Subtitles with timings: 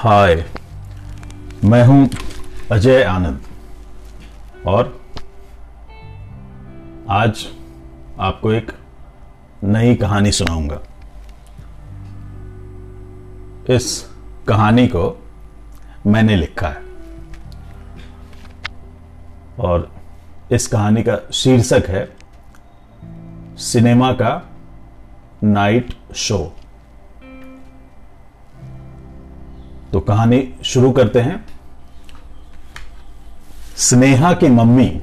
[0.00, 0.50] हाय,
[1.64, 2.10] मैं हूँ
[2.72, 3.42] अजय आनंद।
[4.66, 5.00] और
[7.10, 7.46] आज
[8.20, 8.72] आपको एक
[9.64, 10.80] नई कहानी सुनाऊँगा।
[13.74, 14.10] इस
[14.48, 15.28] कहानी को
[16.06, 16.82] मैंने लिखा है।
[19.58, 19.94] और
[20.52, 22.16] इस कहानी का शीर्षक है,
[23.56, 24.50] सिनेमा का
[25.44, 26.56] नाइट शो।
[29.92, 31.44] तो कहानी शुरू करते हैं।
[33.76, 35.00] स्नेहा की मम्मी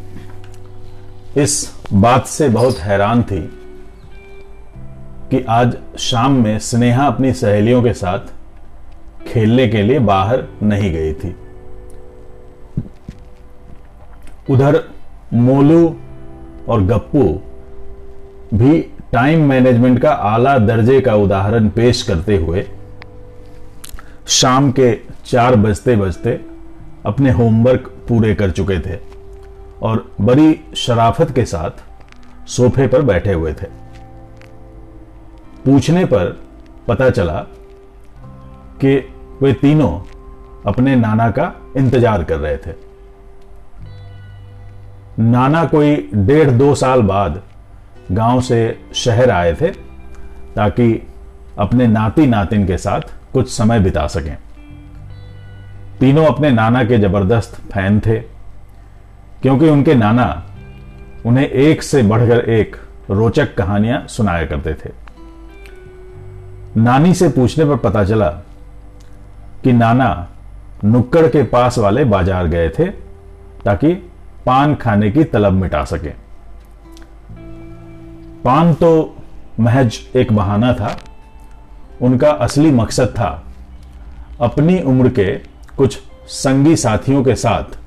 [1.38, 3.40] इस बात से बहुत हैरान थी
[5.32, 8.20] कि आज शाम में स्नेहा अपनी सहेलियों के साथ
[9.28, 11.36] खेलने के लिए बाहर नहीं गई थी।
[14.50, 14.84] उधर
[15.34, 15.96] मोलू
[16.70, 17.24] और गप्पू
[18.58, 18.80] भी
[19.14, 22.68] टाइम मैनेजमेंट का आला दर्जे का उदाहरण पेश करते हुए
[24.28, 24.94] शाम के
[25.26, 26.32] चार बजते बजते
[27.06, 29.00] अपने होमवर्क पूरे कर चुके थे
[29.82, 33.68] और बड़ी शराफत के साथ सोफे पर बैठे हुए थे।
[35.66, 36.38] पूछने पर
[36.88, 37.40] पता चला
[38.82, 38.96] कि
[39.42, 39.92] वे तीनों
[40.66, 42.76] अपने नाना का इंतज़ार कर रहे थे।
[45.20, 47.42] नाना कोई डेढ़ दो साल बाद
[48.12, 48.60] गाँव से
[48.96, 49.72] शहर आए थे
[50.56, 50.94] ताकि
[51.60, 54.36] अपने नाती नातिन के साथ कुछ समय बिता सकें।
[56.00, 58.20] तीनों अपने नाना के ज़बरदस्त फ़ैन थे,
[59.42, 60.28] क्योंकि उनके नाना
[61.26, 62.76] उन्हें एक से बढ़कर एक
[63.10, 64.92] रोचक कहानियाँ सुनाया करते थे।
[66.78, 68.30] नानी से पूछने पर पता चला
[69.64, 70.28] कि नाना
[70.86, 72.86] नुक्कड़ के पास वाले बाज़ार गए थे,
[73.66, 73.94] ताकि
[74.46, 76.10] पान खाने की तलब मिटा सके।
[78.44, 78.90] पान तो
[79.60, 80.98] महज एक बहाना था
[82.02, 83.30] उनका असली मकसद था।
[84.42, 85.26] अपनी उम्र के
[85.78, 87.78] कुछ संगी साथियों के साथ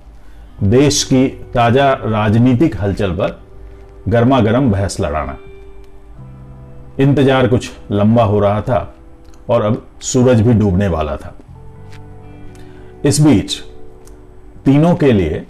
[0.63, 3.41] देश की ताज़ा राजनीतिक हलचल पर
[4.09, 5.37] गर्मा गर्म बहस लड़ाना।
[7.01, 8.95] इंतज़ार कुछ लंबा हो रहा था
[9.51, 11.35] और अब सूरज भी डूबने वाला था।
[13.05, 13.59] इस बीच
[14.65, 15.45] तीनों के लिए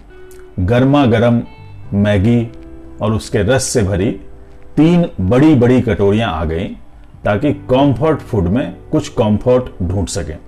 [0.60, 1.42] गर्मा गर्म
[1.94, 2.50] मैगी
[3.02, 4.10] और उसके रस से भरी
[4.76, 6.74] तीन बड़ी बड़ी कटोरियाँ आ गईं।
[7.24, 10.38] ताकि कंफर्ट फ़ूड में कुछ कंफर्ट ढूंढ सकें।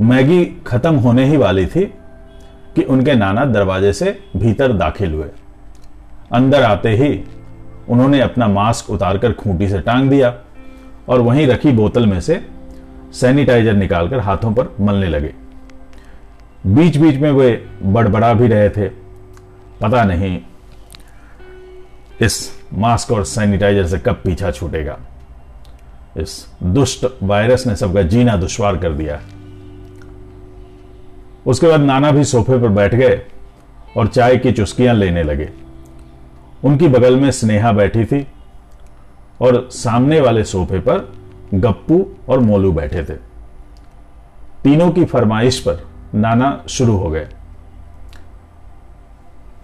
[0.00, 1.84] मैगी खत्म होने ही वाली थी
[2.74, 5.28] कि उनके नाना दरवाजे से भीतर दाखिल हुए।
[6.32, 7.24] अंदर आते ही
[7.88, 10.34] उन्होंने अपना मास्क उतारकर खूंटी से टांग दिया
[11.08, 12.46] और वहीं रखी बोतल में से
[13.12, 15.34] सैनिटाइजर निकालकर हाथों पर मलने लगे।
[16.66, 18.88] बीच बीच में वे बड़बड़ा भी रहे थे।
[19.80, 20.40] पता नहीं
[22.20, 24.98] इस मास्क और सैनिटाइजर से कब पीछा छूटेगा?
[26.16, 29.20] इस दुष्ट वायरस ने सबका जीना दुश्वार कर दिया।
[31.46, 33.26] उसके बाद नाना भी सोफे पर बैठ गए
[33.96, 35.48] और चाय की चुस्कियाँ लेने लगे।
[36.64, 38.26] उनकी बगल में स्नेहा बैठी थी
[39.40, 41.12] और सामने वाले सोफे पर
[41.54, 43.14] गप्पू और मोलू बैठे थे।
[44.64, 47.28] तीनों की फरमाइश पर नाना शुरू हो गए।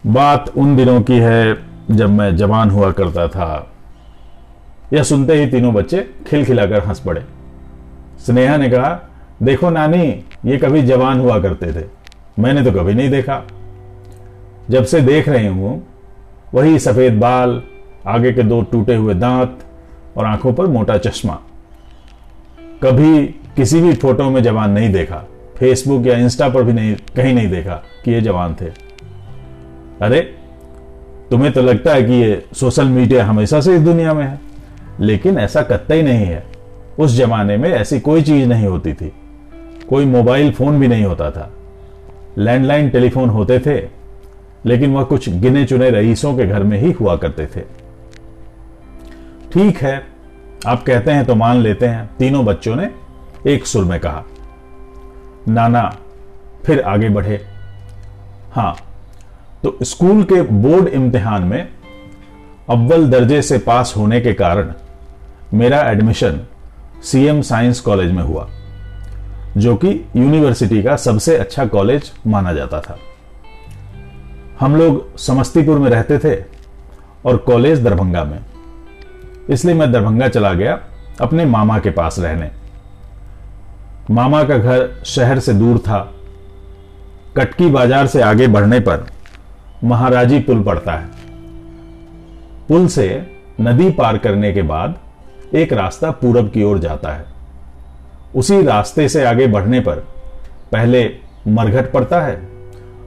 [0.07, 3.71] बात उन दिनों की है जब मैं जवान हुआ करता था,
[4.93, 7.25] यह सुनते ही तीनों बच्चे खिलखिलाकर हंस पड़े।
[8.27, 9.11] स्नेहा ने कहा,
[9.43, 11.84] देखो नानी, ये कभी जवान हुआ करते थे।
[12.39, 13.43] मैंने तो कभी नहीं देखा।
[14.71, 15.87] जब से देख रही हूँ,
[16.55, 17.62] वही सफ़ेद बाल,
[18.06, 19.59] आगे के दो टूटे हुए दांत
[20.17, 21.41] और आँखों पर मोटा चश्मा।
[22.83, 25.25] कभी किसी भी फ़ोटो में जवान नहीं देखा।
[25.56, 27.75] फेसबुक या इंस्टा पर भी नहीं, कहीं नहीं देखा
[28.05, 28.67] कि ये जवान थे।
[30.03, 30.44] अरे
[31.34, 34.41] तुम्हें तो लगता है कि ये सोशल मीडिया हमेशा से इस दुनिया में है,
[35.00, 36.45] लेकिन ऐसा कत्ता ही नहीं है।
[36.99, 39.12] उस जमाने में ऐसी कोई चीज़ नहीं होती थी।
[39.89, 41.50] कोई मोबाइल फ़ोन भी नहीं होता था।
[42.39, 43.77] लैंडलाइन टेलीफोन होते थे,
[44.67, 47.61] लेकिन वह कुछ गिने चुने रईसों के घर में ही हुआ करते थे।
[49.53, 50.06] ठीक है,
[50.67, 52.91] आप कहते हैं तो मान लेते हैं, तीनों बच्चों ने
[53.47, 54.25] एक सुर में कहा,
[55.49, 55.97] नाना,
[56.64, 57.41] फिर आगे बढ़े।
[58.53, 58.76] हाँ
[59.64, 61.69] तो स्कूल के बोर्ड इम्तिहान में
[62.70, 64.72] अव्वल दर्जे से पास होने के कारण
[65.55, 66.40] मेरा एडमिशन
[67.02, 68.49] सीएम साइंस कॉलेज में हुआ,
[69.56, 72.99] जो कि यूनिवर्सिटी का सबसे अच्छा कॉलेज माना जाता था।
[74.61, 76.34] हम लोग समस्तीपुर में रहते थे
[77.25, 78.38] और कॉलेज दरभंगा में।
[79.50, 80.78] इसलिए मैं दरभंगा चला गया
[81.20, 82.50] अपने मामा के पास रहने।
[84.11, 86.00] मामा का घर शहर से दूर था।
[87.37, 89.06] कटकी बाज़ार से आगे बढ़ने पर
[89.85, 91.09] महाराजी पुल पड़ता है।
[92.69, 93.26] पुल से
[93.61, 94.99] नदी पार करने के बाद
[95.55, 97.25] एक रास्ता पूरब की ओर जाता है।
[98.37, 99.97] उसी रास्ते से आगे बढ़ने पर
[100.73, 101.17] पहले
[101.49, 102.49] मरघट पड़ता है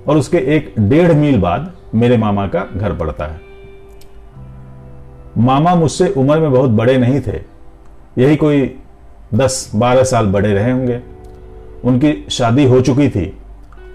[0.08, 3.42] और उसके एक डेढ़ मील बाद मेरे मामा का घर पड़ता है।
[5.38, 7.42] मामा मुझसे उम्र में बहुत बड़े नहीं थे।
[8.18, 8.76] यही कोई
[9.34, 11.00] दस बारह साल बड़े रहे होंगे।
[11.84, 13.38] उनकी शादी हो चुकी थी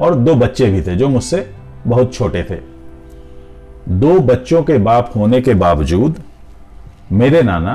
[0.00, 1.54] और दो बच्चे भी थे जो मुझसे
[1.87, 2.56] बहुत छोटे थे।
[3.90, 6.23] दो बच्चों के बाप होने के बावजूद
[7.12, 7.75] मेरे नाना,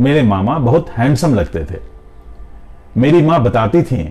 [0.00, 1.78] मेरे मामा बहुत हैंडसम लगते थे।
[2.96, 4.02] मेरी माँ बताती थी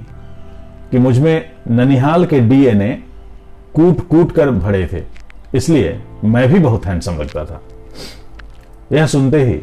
[0.92, 2.92] कि मुझमें ननिहाल के डीएनए
[3.76, 5.04] कूट कूट कर भरे थे,
[5.56, 7.62] इसलिए मैं भी बहुत हैंडसम लगता था।
[8.92, 9.54] यह सुनते ही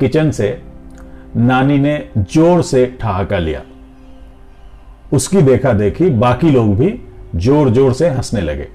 [0.00, 0.48] किचन से
[1.36, 3.62] नानी ने ज़ोर से ठहाका लिया।
[5.12, 6.88] उसकी देखा देखी बाकी लोग भी
[7.36, 8.68] ज़ोर ज़ोर से हंसने लगे।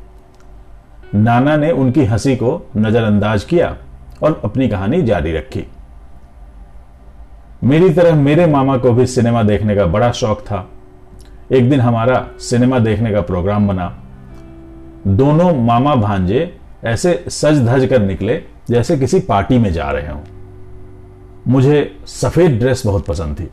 [1.16, 3.76] नाना ने उनकी हँसी को नजरअंदाज किया
[4.24, 5.66] और अपनी कहानी जारी रखी।
[7.64, 10.68] मेरी तरह मेरे मामा को भी सिनेमा देखने का बड़ा शौक था।
[11.52, 13.88] एक दिन हमारा सिनेमा देखने का प्रोग्राम बना।
[15.08, 16.54] दोनों मामा भांजे
[16.84, 20.22] ऐसे सज धज कर निकले जैसे किसी पार्टी में जा रहे हों।
[21.48, 23.50] मुझे सफ़ेद ड्रेस बहुत पसंद थी।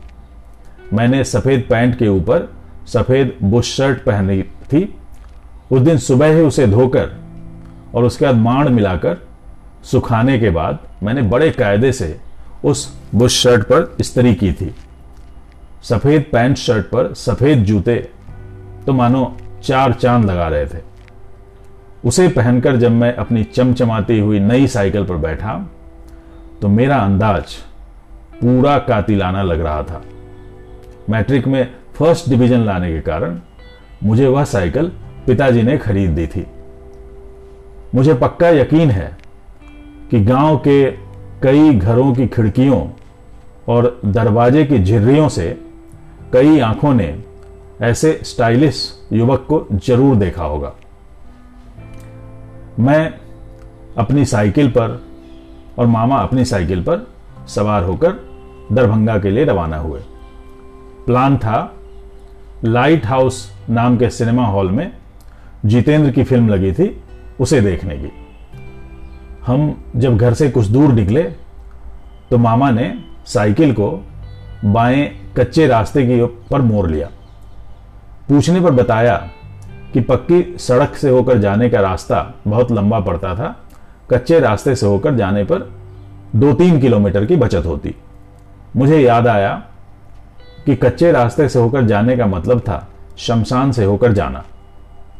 [0.93, 2.49] मैंने सफ़ेद पैंट के ऊपर
[2.87, 4.83] सफ़ेद बुश शर्ट पहनी थी
[5.71, 7.09] उस दिन सुबह ही उसे धोकर
[7.95, 9.17] और उसके बाद माण मिलाकर
[9.83, 12.19] सुखाने के बाद मैंने बड़े कायदे से
[12.65, 14.73] उस बुश शर्ट पर इस्त्री की थी।
[15.83, 17.95] सफ़ेद पैंट शर्ट पर सफ़ेद जूते
[18.85, 20.81] तो मानो चार चाँद लगा रहे थे।
[22.05, 25.53] उसे पहनकर जब मैं अपनी चमचमाती हुई नई साइकिल पर बैठा
[26.61, 27.53] तो मेरा अंदाज
[28.41, 30.01] पूरा कातिलाना लग रहा था।
[31.09, 31.63] मैट्रिक में
[31.95, 33.39] फ़र्स्ट डिवीज़न लाने के कारण
[34.03, 34.91] मुझे वह साइकिल
[35.29, 36.45] पिताजी ने खरीद दी थी।
[37.95, 39.17] मुझे पक्का यकीन है
[40.11, 40.91] कि गाँव के
[41.41, 42.81] कई घरों की खिड़कियों
[43.67, 45.47] और दरवाजे की झिर्रियों से
[46.33, 47.23] कई आँखों ने
[47.81, 48.81] ऐसे स्टाइलिश
[49.13, 50.73] युवक को ज़रूर देखा होगा।
[52.79, 53.13] मैं
[53.97, 55.01] अपनी साइकिल पर
[55.79, 57.07] और मामा अपनी साइकिल पर
[57.47, 58.11] सवार होकर
[58.71, 59.99] दरभंगा के लिए रवाना हुए।
[61.05, 61.75] प्लान था
[62.63, 64.98] लाइट हाउस नाम के सिनेमा हॉल में
[65.65, 67.03] जितेंद्र की फ़िल्म लगी थी,
[67.39, 68.11] उसे देखने की।
[69.45, 71.23] हम जब घर से कुछ दूर निकले
[72.31, 72.93] तो मामा ने
[73.25, 73.89] साइकिल को
[74.65, 77.07] बाएँ कच्चे रास्ते की पर मोड़ लिया।
[78.29, 79.15] पूछने पर बताया
[79.93, 83.55] कि पक्की सड़क से होकर जाने का रास्ता बहुत लंबा पड़ता था,
[84.11, 85.69] कच्चे रास्ते से होकर जाने पर
[86.35, 87.95] दो तीन किलोमीटर की बचत होती।
[88.75, 89.53] मुझे याद आया
[90.65, 94.43] कि कच्चे रास्ते से होकर जाने का मतलब था शमशान से होकर जाना।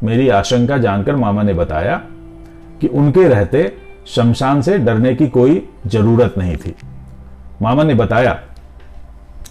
[0.03, 2.01] मेरी आशंका जानकर मामा ने बताया
[2.81, 6.75] कि उनके रहते शमशान से डरने की कोई ज़रूरत नहीं थी।
[7.61, 8.39] मामा ने बताया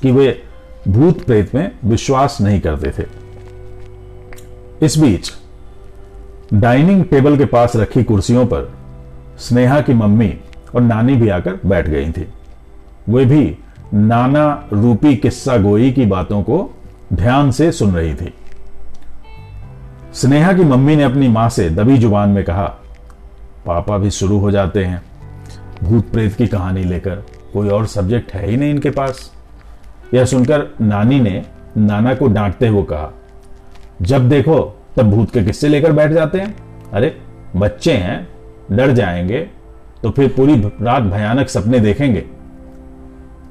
[0.03, 0.43] कि वे
[0.89, 3.07] भूत प्रेत में विश्वास नहीं करते थे।
[4.87, 5.33] इस बीच,
[6.55, 8.73] डाइनिंग टेबल के पास रखी कुर्सियों पर
[9.39, 10.35] स्नेहा की मम्मी
[10.75, 12.27] और नानी भी आकर बैठ गई थी।
[13.09, 13.57] वे भी
[13.95, 16.75] नाना रूपी किस्सा गोई की बातों को
[17.13, 18.35] ध्यान से सुन रही थी।
[20.15, 22.65] स्नेहा की मम्मी ने अपनी माँ से दबी ज़ुबान में कहा,
[23.67, 25.03] पापा भी शुरू हो जाते हैं।
[25.83, 27.17] भूत प्रेत की कहानी लेकर
[27.53, 29.31] कोई और सब्जेक्ट है ही नहीं इनके पास।
[30.15, 31.43] यह सुनकर नानी ने
[31.77, 33.13] नाना को डांटते हुए कहा,
[34.03, 34.59] जब देखो,
[34.97, 36.55] तब भूत के किस्से लेकर बैठ जाते हैं।
[36.93, 37.17] अरे,
[37.57, 38.29] बच्चे हैं,
[38.73, 39.39] डर जाएँगे
[40.03, 42.25] तो फिर पूरी रात भयानक सपने देखेंगे।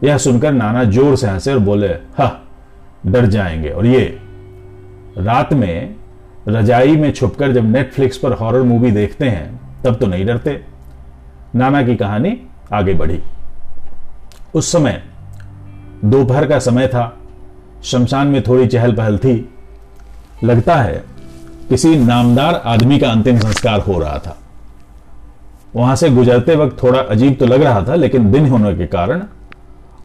[0.03, 2.47] यह सुनकर नाना ज़ोर से हंसे और बोले, हा,
[3.07, 4.19] डर जाएँगे। और ये,
[5.17, 5.95] रात में
[6.47, 10.59] रजाई में छुपकर जब नेटफ्लिक्स पर हॉरर मूवी देखते हैं, तब तो नहीं डरते।
[11.55, 12.37] नाना की कहानी
[12.73, 13.19] आगे बढ़ी।
[14.55, 15.01] उस समय
[16.05, 17.17] दोपहर का समय था,
[17.83, 19.49] शमशान में थोड़ी चहल पहल थी।
[20.43, 21.03] लगता है
[21.69, 24.37] किसी नामदार आदमी का अंतिम संस्कार हो रहा था।
[25.75, 29.23] वहाँ से गुजरते वक्त थोड़ा अजीब तो लग रहा था, लेकिन दिन होने के कारण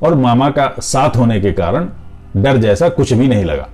[0.02, 1.88] और मामा का साथ होने के कारण
[2.36, 3.68] डर जैसा कुछ भी नहीं लगा।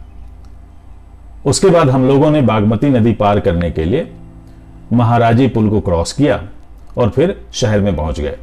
[1.47, 4.11] उसके बाद हम लोगों ने बागमती नदी पार करने के लिए
[4.93, 6.43] महाराजी पुल को क्रॉस किया
[6.99, 8.37] और फिर शहर में पहुँच गए।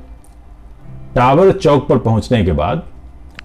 [1.15, 2.83] टावर चौक पर पहुँचने के बाद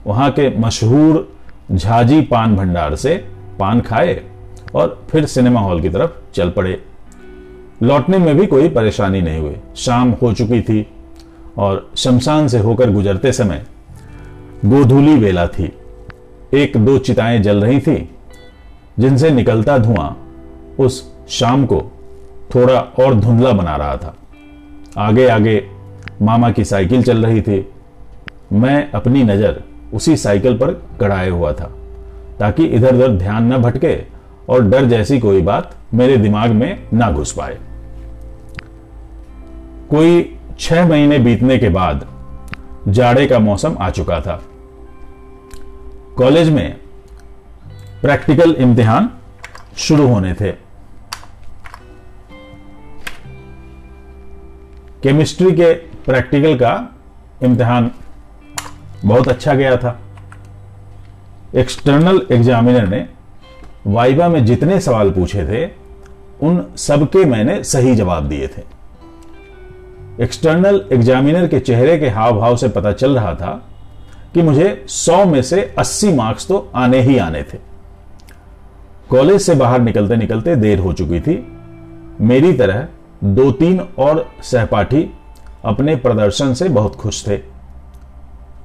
[0.07, 1.37] वहाँ के मशहूर
[1.73, 3.15] झाजी पान भंडार से
[3.59, 4.23] पान खाए
[4.75, 6.83] और फिर सिनेमा हॉल की तरफ़ चल पड़े।
[7.83, 10.87] लौटने में भी कोई परेशानी नहीं हुई। शाम हो चुकी थी
[11.59, 13.65] और शमशान से होकर गुजरते समय
[14.65, 15.73] गोधूली वेला थी।
[16.55, 18.11] एक दो चिताएँ जल रही थी
[19.01, 20.17] जिनसे निकलता धुआँ
[20.79, 21.81] उस शाम को
[22.55, 24.15] थोड़ा और धुंधला बना रहा था।
[24.99, 25.63] आगे आगे
[26.23, 27.67] मामा की साइकिल चल रही थी।
[28.53, 29.63] मैं अपनी नज़र
[29.95, 31.71] उसी साइकिल पर कड़ाए हुआ था,
[32.39, 33.97] ताकि इधर उधर ध्यान न भटके
[34.49, 37.59] और डर जैसी कोई बात मेरे दिमाग में ना घुस पाए।
[39.91, 42.07] कोई छह महीने बीतने के बाद
[42.89, 44.41] जाड़े का मौसम आ चुका था।
[46.17, 46.77] कॉलेज में
[48.03, 49.11] प्रैक्टिकल इम्तिहान
[49.79, 50.53] शुरू होने थे।
[55.03, 55.73] केमिस्ट्री के
[56.07, 56.95] प्रैक्टिकल का
[57.43, 57.91] इम्तिहान
[59.05, 60.01] बहुत अच्छा गया था।
[61.57, 63.07] एक्सटर्नल एग्जामिनर ने
[63.87, 65.67] वाइवा में जितने सवाल पूछे थे,
[66.43, 68.63] उन सबके मैंने सही जवाब दिए थे।
[70.23, 73.71] एक्सटर्नल एग्जामिनर के चेहरे के हाव भाव से पता चल रहा था
[74.35, 77.70] कि मुझे 100 में से 80 मार्क्स तो आने ही आने थे।
[79.11, 81.53] कॉलेज से बाहर निकलते निकलते देर हो चुकी थी।
[82.21, 82.89] मेरी तरह
[83.25, 85.11] दो तीन और सहपाठी
[85.65, 87.39] अपने प्रदर्शन से बहुत खुश थे।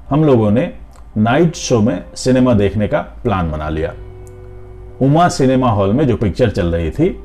[0.10, 0.74] हम लोगों ने
[1.18, 3.94] नाइट शो में सिनेमा देखने का प्लान बना लिया।
[5.02, 7.20] उमा सिनेमा हॉल में जो पिक्चर चल रही थी,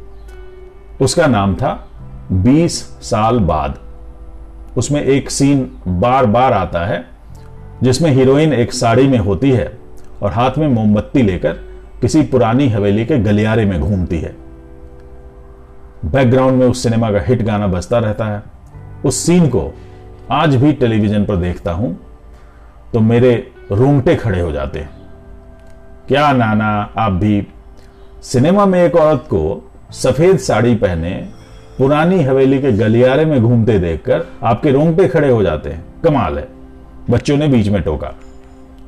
[1.00, 1.88] उसका नाम था
[2.32, 3.78] 20 साल बाद।
[4.76, 7.04] उसमें एक सीन बार बार आता है,
[7.82, 9.78] जिसमें हीरोइन एक साड़ी में होती है
[10.22, 11.69] और हाथ में मोमबत्ती लेकर
[12.00, 14.34] किसी पुरानी हवेली के गलियारे में घूमती है।
[16.04, 18.42] बैकग्राउंड में उस सिनेमा का हिट गाना बजता रहता है।
[19.04, 19.72] उस सीन को
[20.32, 21.96] आज भी टेलीविज़न पर देखता हूँ
[22.92, 23.32] तो मेरे
[23.72, 24.90] रोंगटे खड़े हो जाते हैं।
[26.08, 27.46] क्या नाना, आप भी।
[28.22, 31.10] सिनेमा में एक औरत को सफ़ेद साड़ी पहने
[31.78, 36.48] पुरानी हवेली के गलियारे में घूमते देखकर आपके रोंगटे खड़े हो जाते हैं। कमाल है।
[37.10, 38.12] बच्चों ने बीच में टोका।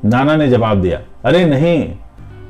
[0.05, 1.77] नाना ने जवाब दिया, अरे नहीं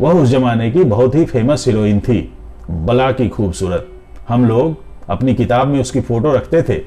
[0.03, 2.33] वह उस जमाने की बहुत ही फ़ेमस हीरोइन थी।
[2.71, 3.87] बला की खूबसूरत।
[4.29, 4.77] हम लोग
[5.09, 6.81] अपनी किताब में उसकी फ़ोटो रखते थे।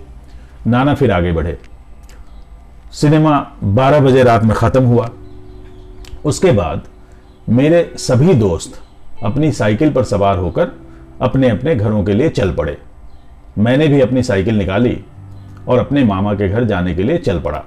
[0.67, 1.59] नाना फिर आगे बढ़े।
[2.93, 5.11] सिनेमा 12 बजे रात में खत्म हुआ।
[6.25, 6.83] उसके बाद
[7.49, 8.83] मेरे सभी दोस्त
[9.25, 10.69] अपनी साइकिल पर सवार होकर
[11.21, 12.79] अपने अपने घरों के लिए चल पड़े।
[13.59, 15.05] मैंने भी अपनी साइकिल निकाली
[15.69, 17.63] और अपने मामा के घर जाने के लिए चल पड़ा।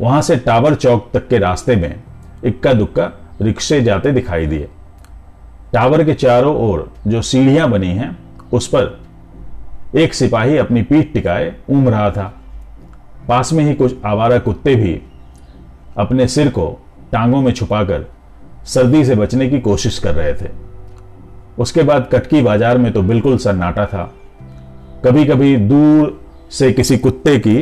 [0.00, 2.00] वहाँ से टावर चौक तक के रास्ते में
[2.44, 4.68] इक्का दुक्का रिक्शे जाते दिखाई दिए।
[5.72, 8.16] टावर के चारों ओर जो सीढ़ियाँ बनी हैं,
[8.52, 8.98] उस पर
[9.98, 12.32] एक सिपाही अपनी पीठ टिकाए ऊम रहा था।
[13.28, 15.00] पास में ही कुछ आवारा कुत्ते भी
[15.98, 16.66] अपने सिर को
[17.12, 18.06] टांगों में छुपाकर
[18.64, 20.48] सर्दी से बचने की कोशिश कर रहे थे।
[21.58, 24.02] उसके बाद कटकी बाज़ार में तो बिल्कुल सन्नाटा था।
[25.04, 26.18] कभी कभी दूर
[26.50, 27.58] से किसी कुत्ते की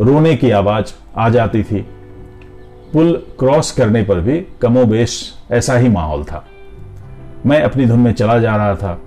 [0.00, 1.86] रोने की आवाज़ आ जाती थी।
[2.92, 6.44] पुल क्रॉस करने पर भी कमोबेश ऐसा ही माहौल था।
[7.46, 8.98] मैं अपनी धुन में चला जा रहा था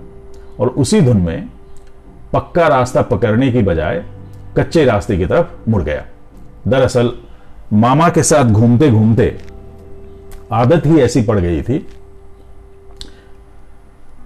[0.60, 1.48] और उसी धुन में
[2.32, 4.04] पक्का रास्ता पकड़ने की बजाय
[4.56, 6.04] कच्चे रास्ते की तरफ़ मुड़ गया।
[6.68, 7.12] दरअसल
[7.72, 9.36] मामा के साथ घूमते घूमते
[10.52, 11.78] आदत ही ऐसी पड़ गई थी।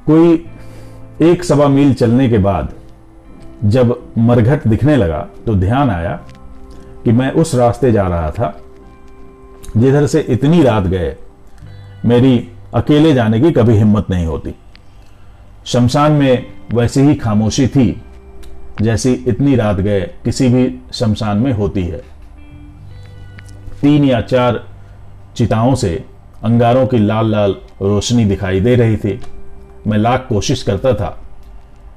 [0.06, 0.44] कोई
[1.22, 2.72] एक सवा मील चलने के बाद
[3.64, 6.20] जब मरघट दिखने लगा तो ध्यान आया
[7.04, 8.56] कि मैं उस रास्ते जा रहा था
[9.76, 11.14] जिधर से इतनी रात गए,
[12.04, 14.54] मेरी अकेले जाने की कभी हिम्मत नहीं होती।
[15.66, 18.02] शमशान में वैसी ही खामोशी थी,
[18.82, 22.02] जैसी इतनी रात गए किसी भी शमशान में होती है।
[23.80, 24.64] तीन या चार
[25.36, 25.94] चिताओं से
[26.44, 29.20] अंगारों की लाल लाल रोशनी दिखाई दे रही थी।
[29.86, 31.16] मैं लाख कोशिश करता था,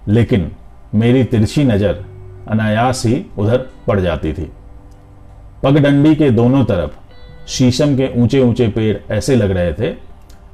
[0.08, 0.52] लेकिन
[0.96, 2.06] मेरी तिरछी नज़र
[2.48, 3.58] अनायास ही उधर
[3.88, 4.50] पड़ जाती थी।
[5.64, 6.92] पगडंडी के दोनों तरफ़
[7.50, 9.94] शीशम के ऊँचे ऊँचे पेड़ ऐसे लग रहे थे,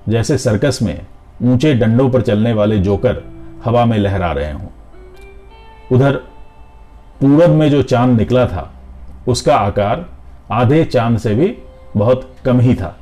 [0.09, 1.05] जैसे सर्कस में
[1.43, 3.23] ऊँचे डंडों पर चलने वाले जोकर
[3.65, 4.67] हवा में लहरा रहे हों।
[5.91, 6.15] उधर
[7.21, 8.71] पूरब में जो चाँद निकला था,
[9.27, 10.05] उसका आकार
[10.51, 11.53] आधे चाँद से भी
[11.97, 12.95] बहुत कम ही था,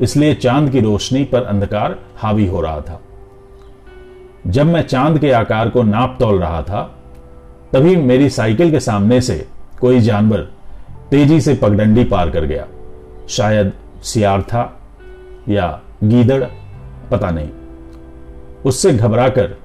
[0.00, 3.00] इसलिए चाँद की रोशनी पर अंधकार हावी हो रहा था।
[4.46, 6.82] जब मैं चाँद के आकार को नाप तोल रहा था,
[7.72, 9.46] तभी मेरी साइकिल के सामने से
[9.80, 10.48] कोई जानवर
[11.10, 12.66] तेज़ी से पगडंडी पार कर गया।
[13.28, 14.80] शायद सियार था
[15.48, 16.44] या गीदड़,
[17.10, 17.48] पता नहीं।
[18.66, 19.58] उससे घबराकर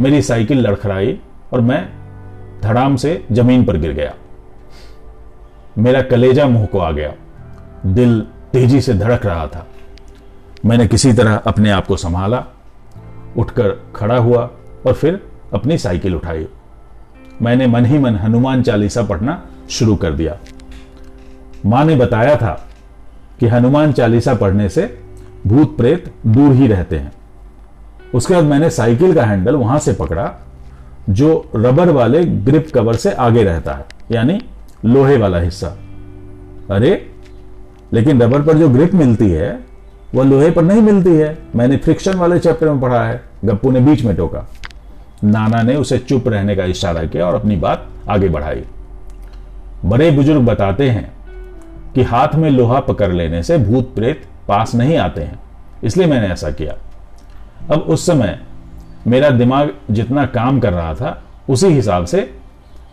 [0.00, 1.20] मेरी साइकिल लड़खड़ाई
[1.52, 1.88] और मैं
[2.60, 4.14] धड़ाम से ज़मीन पर गिर गया।
[5.78, 7.12] मेरा कलेजा मुँह को आ गया।
[7.86, 8.20] दिल
[8.52, 9.66] तेज़ी से धड़क रहा था।
[10.66, 12.44] मैंने किसी तरह अपने आप को संभाला,
[13.36, 14.50] उठकर खड़ा हुआ
[14.86, 16.46] और फिर अपनी साइकिल उठाई।
[17.42, 20.38] मैंने मन ही मन हनुमान चालीसा पढ़ना शुरू कर दिया।
[21.66, 22.65] माँ ने बताया था
[23.40, 24.98] कि हनुमान चालीसा पढ़ने से
[25.46, 27.12] भूत प्रेत दूर ही रहते हैं।
[28.14, 30.32] उसके बाद मैंने साइकिल का हैंडल वहाँ से पकड़ा,
[31.10, 34.40] जो रबर वाले ग्रिप कवर से आगे रहता है, यानी
[34.84, 35.76] लोहे वाला हिस्सा।
[36.70, 37.10] अरे,
[37.92, 39.64] लेकिन रबर पर जो ग्रिप मिलती है
[40.14, 43.80] वह लोहे पर नहीं मिलती है। मैंने फ्रिक्शन वाले चैप्टर में पढ़ा है, गप्पू ने
[43.80, 44.48] बीच में टोका।
[45.24, 48.64] नाना ने उसे चुप रहने का इशारा किया और अपनी बात आगे बढ़ाई।
[49.84, 51.15] बड़े बुज़ुर्ग बताते हैं
[51.96, 55.38] कि हाथ में लोहा पकड़ लेने से भूत प्रेत पास नहीं आते हैं।
[55.84, 56.74] इसलिए मैंने ऐसा किया।
[57.70, 58.40] अब उस समय
[59.06, 62.38] मेरा दिमाग जितना काम कर रहा था, उसी हिसाब से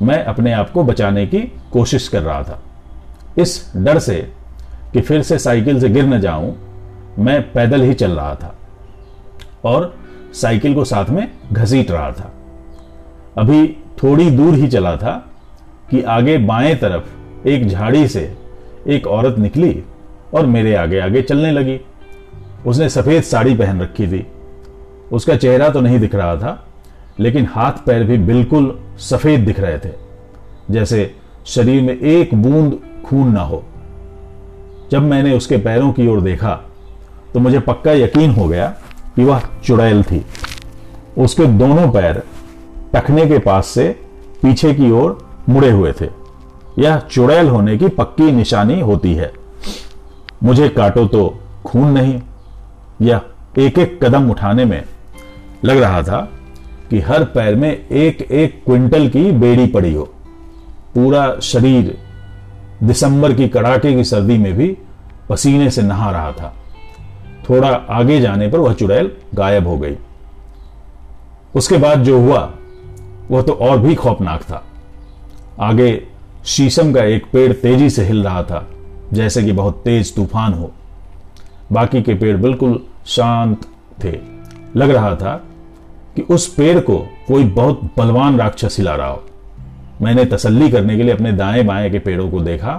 [0.01, 1.39] मैं अपने आप को बचाने की
[1.71, 2.63] कोशिश कर रहा था।
[3.37, 4.33] इस डर से
[4.93, 6.57] कि फिर से साइकिल से गिर न जाऊँ,
[7.19, 8.55] मैं पैदल ही चल रहा था
[9.65, 9.95] और
[10.33, 12.33] साइकिल को साथ में घसीट रहा था।
[13.37, 15.25] अभी थोड़ी दूर ही चला था
[15.89, 17.03] कि आगे बाएँ तरफ़
[17.47, 18.42] एक झाड़ी से
[18.87, 19.83] एक औरत निकली
[20.33, 21.79] और मेरे आगे आगे चलने लगी।
[22.65, 24.25] उसने सफ़ेद साड़ी पहन रखी थी।
[25.11, 26.67] उसका चेहरा तो नहीं दिख रहा था,
[27.19, 29.91] लेकिन हाथ पैर भी बिल्कुल सफ़ेद दिख रहे थे,
[30.71, 31.13] जैसे
[31.45, 33.63] शरीर में एक बूंद खून ना हो।
[34.91, 36.53] जब मैंने उसके पैरों की ओर देखा
[37.33, 38.67] तो मुझे पक्का यकीन हो गया
[39.15, 40.23] कि वह चुड़ैल थी।
[41.17, 42.21] उसके दोनों पैर
[42.93, 43.89] टखने के पास से
[44.41, 45.17] पीछे की ओर
[45.49, 46.05] मुड़े हुए थे।
[46.79, 49.33] यह चुड़ैल होने की पक्की निशानी होती है।
[50.43, 52.21] मुझे काटो तो खून नहीं
[53.01, 53.21] यह
[53.59, 54.83] एक एक कदम उठाने में
[55.65, 56.19] लग रहा था
[56.89, 60.03] कि हर पैर में एक एक क्विंटल की बेड़ी पड़ी हो।
[60.95, 61.97] पूरा शरीर
[62.83, 64.77] दिसंबर की कड़ाके की सर्दी में भी
[65.29, 66.53] पसीने से नहा रहा था।
[67.49, 69.95] थोड़ा आगे जाने पर वह चुड़ैल गायब हो गई।
[71.55, 72.53] उसके बाद जो हुआ,
[73.31, 74.63] वह तो और भी खौफनाक था।
[75.59, 76.07] आगे
[76.45, 78.67] शीशम का एक पेड़ तेज़ी से हिल रहा था,
[79.13, 80.71] जैसे कि बहुत तेज तूफ़ान हो।
[81.71, 83.61] बाकी के पेड़ बिल्कुल शांत
[84.03, 84.17] थे।
[84.75, 85.35] लग रहा था
[86.15, 86.97] कि उस पेड़ को
[87.27, 89.23] कोई बहुत बलवान राक्षस हिला रहा हो।
[90.01, 92.73] मैंने तसल्ली करने के लिए अपने दाएँ बाएँ के पेड़ों को देखा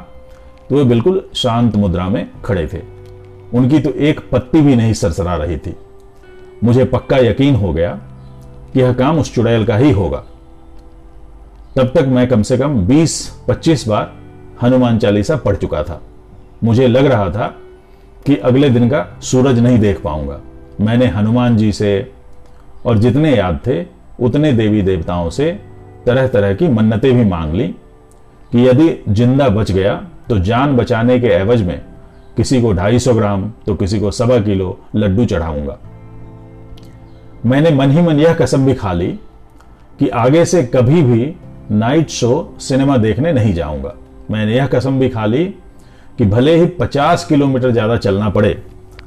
[0.71, 2.83] तो वे बिल्कुल शांत मुद्रा में खड़े थे।
[3.55, 5.75] उनकी तो एक पत्ती भी नहीं सरसरा रही थी।
[6.65, 7.91] मुझे पक्का यकीन हो गया
[8.73, 10.25] कि यह काम उस चुड़ैल का ही होगा।
[11.77, 14.13] तब तक मैं कम से कम 20-25 बार
[14.63, 16.01] हनुमान चालीसा पढ़ चुका था।
[16.65, 17.47] मुझे लग रहा था
[18.27, 20.41] कि अगले दिन का सूरज नहीं देख पाऊँगा।
[20.81, 22.13] मैंने हनुमान जी से
[22.87, 23.85] और जितने याद थे,
[24.21, 25.51] उतने देवी देवताओं से
[26.07, 27.69] तरह तरह की मन्नतें भी मांग ली
[28.53, 29.95] कि यदि ज़िंदा बच गया
[30.29, 31.81] तो जान बचाने के एवज में
[32.37, 35.79] किसी को 250 ग्राम तो किसी को सवा किलो लड्डू चढ़ाऊँगा।
[37.47, 39.09] मैंने मन ही मन यह कसम भी खा ली
[39.99, 41.35] कि आगे से कभी भी
[41.71, 43.95] नाइट शो सिनेमा देखने नहीं जाऊँगा।
[44.31, 45.45] मैंने यह कसम भी खा ली
[46.19, 48.57] कि भले ही 50 किलोमीटर ज़्यादा चलना पड़े,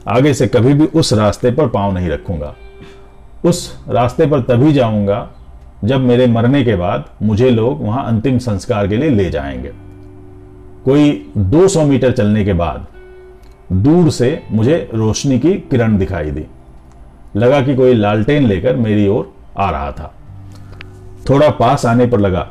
[0.07, 2.53] आगे से कभी भी उस रास्ते पर पाँव नहीं रखूँगा।
[3.45, 5.27] उस रास्ते पर तभी जाऊँगा
[5.83, 9.71] जब मेरे मरने के बाद मुझे लोग वहाँ अंतिम संस्कार के लिए ले जाएँगे।
[10.85, 12.87] कोई 200 मीटर चलने के बाद
[13.73, 16.45] दूर से मुझे रोशनी की किरण दिखाई दी।
[17.35, 20.13] लगा कि कोई लालटेन लेकर मेरी ओर आ रहा था।
[21.29, 22.41] थोड़ा पास आने पर लगा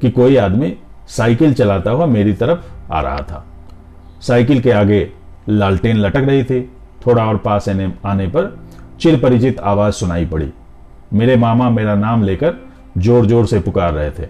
[0.00, 0.72] कि कोई आदमी
[1.08, 3.44] साइकिल चलाता हुआ मेरी तरफ़ आ रहा था।
[4.22, 5.08] साइकिल के आगे
[5.48, 6.60] लालटेन लटक रही थी।
[7.06, 8.56] थोड़ा और पास आने पर
[9.00, 10.50] चिर परिचित आवाज़ सुनाई पड़ी।
[11.12, 12.54] मेरे मामा मेरा नाम लेकर
[12.98, 14.28] ज़ोर ज़ोर से पुकार रहे थे।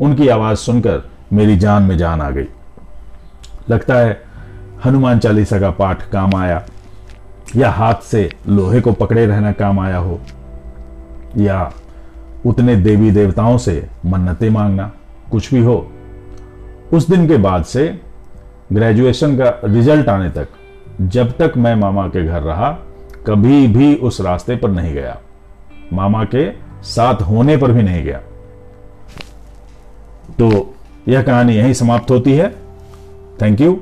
[0.00, 2.46] उनकी आवाज़ सुनकर मेरी जान में जान आ गई।
[3.70, 4.20] लगता है
[4.84, 6.62] हनुमान चालीसा का पाठ काम आया,
[7.56, 10.20] या हाथ से लोहे को पकड़े रहना काम आया हो,
[11.38, 11.72] या
[12.46, 14.92] उतने देवी देवताओं से मन्नतें मांगना,
[15.30, 15.92] कुछ भी हो।
[16.92, 18.00] उस दिन के बाद से
[18.72, 20.48] ग्रेजुएशन का रिज़ल्ट आने तक,
[21.00, 22.70] जब तक मैं मामा के घर रहा,
[23.26, 25.20] कभी भी उस रास्ते पर नहीं गया।
[25.92, 28.18] मामा के साथ होने पर भी नहीं गया।
[30.38, 30.74] तो
[31.08, 32.56] यह कहानी यहीं समाप्त होती है।
[33.42, 33.80] Thank you